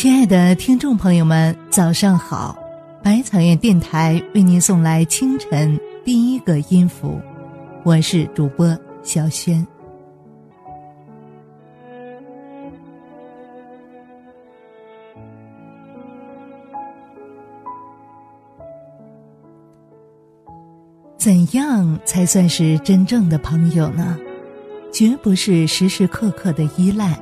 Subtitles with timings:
[0.00, 2.56] 亲爱的听众朋友们，早上好！
[3.02, 7.20] 百草园电台为您送来清晨第一个音符，
[7.82, 9.66] 我是主播小轩。
[21.18, 24.16] 怎样才算是真正的朋友呢？
[24.90, 27.20] 绝不是时时刻刻的依赖，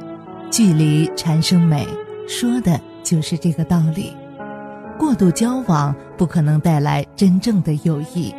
[0.48, 1.84] 距离产生美，
[2.28, 4.14] 说的就是这个道理。
[4.98, 8.34] 过度交往不可能带来真正的友谊，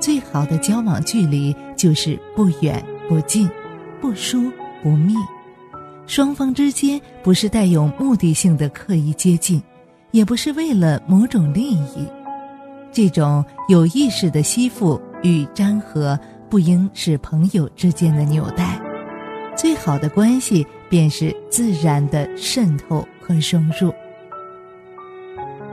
[0.00, 3.48] 最好的交往距离就是不远不近，
[4.00, 4.50] 不疏
[4.82, 5.14] 不密。
[6.06, 9.60] 双方之间不是带有目的性的刻意接近，
[10.12, 12.08] 也不是为了某种利益。
[12.92, 18.80] 这种有意识的吸附与粘合，不应是朋友之间的纽带。
[19.56, 23.92] 最好的关系便是自然的渗透和融入。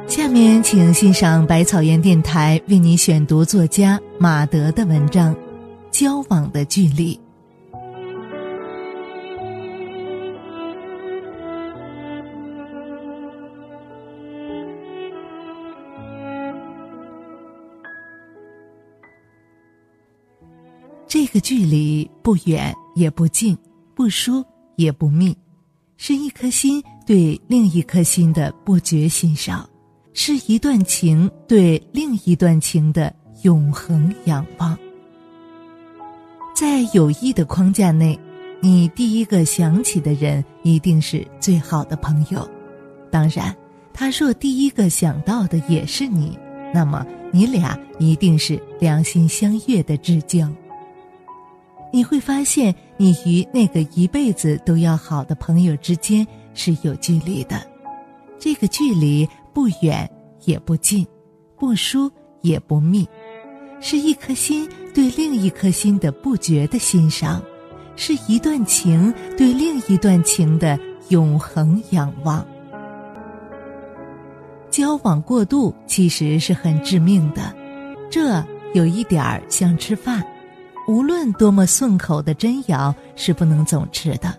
[0.08, 5.34] 下面请欣赏百草园电台为你选读作家马德的文章
[5.92, 7.16] 《交往的距离》。
[21.08, 23.56] 这个距离不远也不近，
[23.94, 24.44] 不疏
[24.76, 25.36] 也不密，
[26.06, 29.66] 是一颗心对另一颗心的不觉欣赏，
[30.14, 34.78] 是一段情对另一段情的永恒仰望。
[36.54, 38.20] 在友谊的框架内，
[38.59, 42.46] 你第一个想起的人一定是最好的朋友。
[43.09, 43.56] 当然，
[43.94, 46.38] 他若第一个想到的也是你，
[46.74, 50.52] 那么你俩一定是两心相悦的至交。
[51.96, 57.62] 你会发现，你与那个一辈子都要好的朋友之间是有距离的，
[58.40, 60.09] 这个距离不远
[60.46, 61.06] 也不近，
[61.56, 62.12] 不疏
[62.42, 63.08] 也不密，
[63.80, 67.40] 是一颗心对另一颗心的不觉的欣赏，
[67.96, 72.44] 是一段情对另一段情的永恒仰望。
[74.72, 77.56] 交往过度其实是很致命的，
[78.09, 78.44] 这
[78.74, 80.26] 有一点儿像吃饭。
[80.88, 84.38] 无论多么顺口的珍肴是不能总吃的，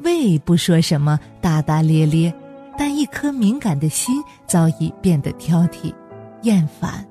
[0.00, 2.34] 胃不说什么大大咧咧，
[2.76, 5.94] 但一颗敏感的心早已变得挑剔、
[6.42, 7.06] 厌烦。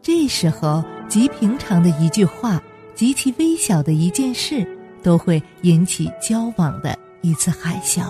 [0.00, 2.62] 这时候，极平常的一句话，
[2.94, 4.66] 极其微小的一件事，
[5.02, 8.04] 都会引起交往的一次海啸。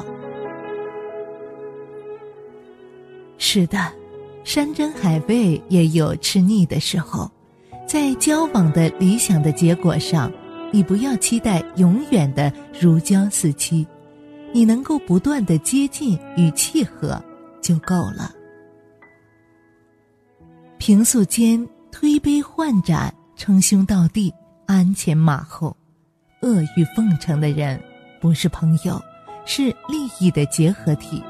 [3.39, 3.79] 是的，
[4.45, 7.31] 山珍海味也有吃腻的时候。
[7.89, 10.31] 在交往的理想的结果上，
[10.71, 13.87] 你不要期待永远的如胶似漆，
[14.53, 17.19] 你能够不断的接近与契合
[17.63, 18.31] 就够了。
[20.77, 24.31] 平素间推杯换盏，称兄道弟，
[24.67, 25.75] 鞍前马后，
[26.43, 27.83] 阿谀奉承的人
[28.21, 29.01] 不是朋友，
[29.47, 31.23] 是利益的结合体。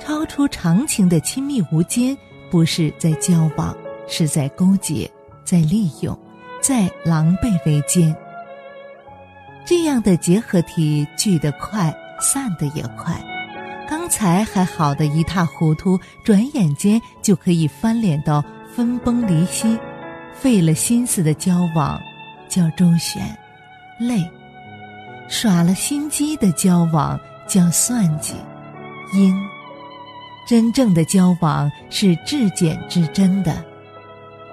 [0.00, 2.16] 超出常情的亲密无间，
[2.50, 3.76] 不是在交往，
[4.08, 5.10] 是在勾结。
[5.46, 6.18] 再利用，
[6.60, 8.14] 再狼狈为奸。
[9.64, 13.14] 这样的结合体聚得快，散得也快。
[13.88, 19.78] 刚才还好的一塌糊涂，转眼间就可以翻脸到分崩离析。
[20.34, 21.98] 费了心思的交往，
[22.48, 23.22] 叫周旋，
[23.98, 24.18] 累；
[25.28, 27.18] 耍了心机的交往，
[27.48, 28.34] 叫算计，
[29.14, 29.34] 阴。
[30.46, 33.64] 真正的交往是至简至真的。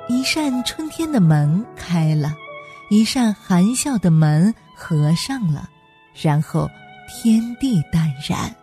[0.07, 2.35] 一扇春天的门开了，
[2.89, 5.69] 一扇含笑的门合上了，
[6.21, 6.69] 然后
[7.07, 8.53] 天地淡然。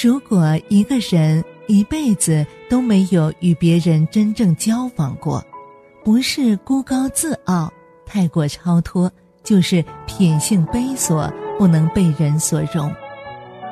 [0.00, 5.44] 如果一个人一辈子都没有与别人真正交往过，
[6.04, 7.72] 不是孤高自傲、
[8.04, 9.10] 太过超脱，
[9.42, 12.94] 就是品性卑琐，不能被人所容。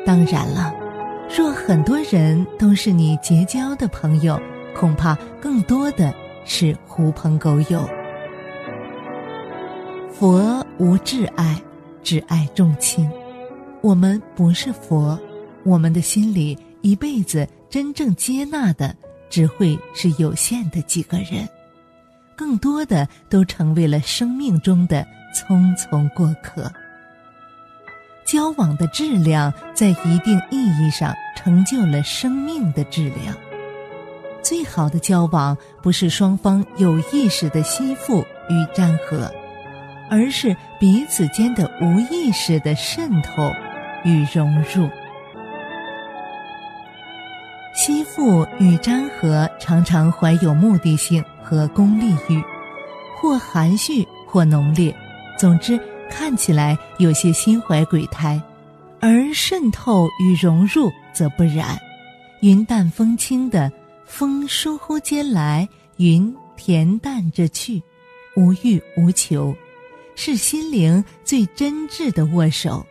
[0.05, 0.84] 当然了。
[1.29, 4.41] 若很多人都是你结交的朋友，
[4.77, 7.89] 恐怕更多的是狐朋狗友。
[10.13, 11.61] 佛无挚爱，
[12.03, 13.09] 只爱众亲。
[13.81, 15.19] 我们不是佛，
[15.65, 18.95] 我们的心里一辈子真正接纳的
[19.29, 21.49] 只会是有限的几个人，
[22.37, 25.05] 更多的都成为了生命中的
[25.35, 26.71] 匆匆过客。
[28.25, 33.35] 交往的质量，在一定意义上成就了生命的质量。
[34.43, 39.31] 最好的交往，不是双方有意识的吸附与粘合，
[40.11, 43.51] 而是彼此间的无意识的渗透
[44.05, 44.89] 与融入。
[47.75, 52.43] 吸附与粘合常常怀有目的性和功利欲，
[53.21, 54.95] 或含蓄，或浓烈，
[55.39, 58.41] 总之看起来有些心怀鬼胎；
[59.01, 61.79] 而渗透与融入则不然，
[62.41, 63.71] 云淡风轻的
[64.07, 67.83] 风疏忽间来，云恬淡着去，
[68.37, 69.55] 无欲无求，
[70.15, 72.87] 是心灵最真挚的握手，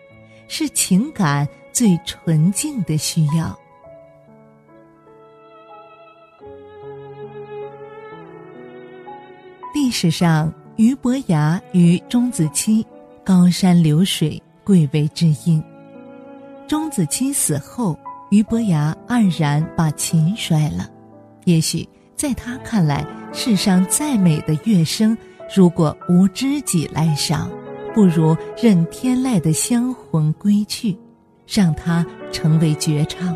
[0.47, 3.57] 是情感最纯净的需要。
[9.73, 12.85] 历史上，俞伯牙与钟子期，
[13.25, 15.63] 高山流水，贵为知音。
[16.67, 17.97] 钟子期死后，
[18.29, 20.89] 俞伯牙黯然把琴摔了。
[21.45, 25.17] 也许在他看来，世上再美的乐声，
[25.55, 27.49] 如果无知己来赏，
[27.93, 30.97] 不如任天籁的香魂归去，
[31.47, 33.33] 让它成为绝唱。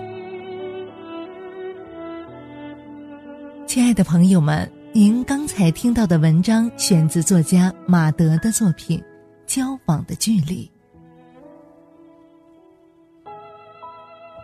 [3.66, 4.70] 亲爱的朋友们。
[4.94, 9.00] 您刚才听到的文章选自作家马德的作品
[9.48, 10.70] 《交往的距离》。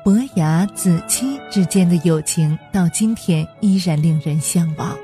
[0.04, 4.98] 伯牙子期之间的友情到今天依然令人向往。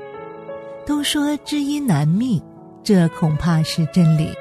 [0.84, 2.42] 都说知音难觅，
[2.82, 4.34] 这恐怕是真理。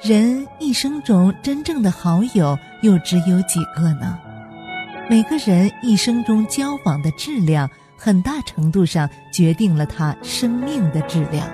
[0.00, 4.16] 人一生中真正的好友又只有几个呢？
[5.10, 7.68] 每个人一生中交往的质量。
[7.98, 11.48] 很大程度上决定了他生命的质量。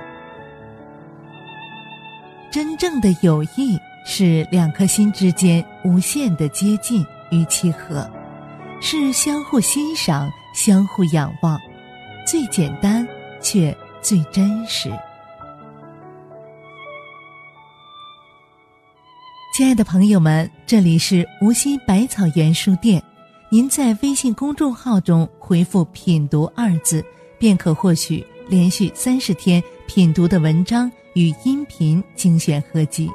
[2.53, 8.07] 真正的友谊是两颗心之间无限的接近与契合，
[8.79, 11.59] 是相互欣赏、相互仰望，
[12.27, 13.09] 最简单
[13.41, 14.91] 却最真实。
[19.55, 23.03] 亲爱的朋友们，这里是无锡百草园书店。
[23.49, 27.03] 您在微信公众号中回复“品读”二字，
[27.39, 33.11] 便可获取连续三十天品读的文章与音频精选合集。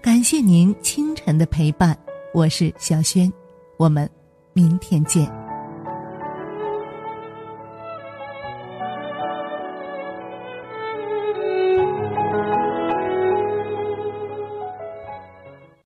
[0.00, 1.98] 感谢您清晨的陪伴，
[2.32, 3.32] 我是小轩，
[3.76, 4.08] 我们
[4.52, 5.43] 明天见。